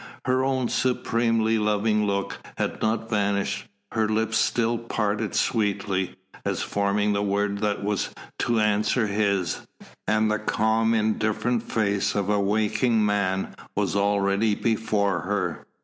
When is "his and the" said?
9.05-10.39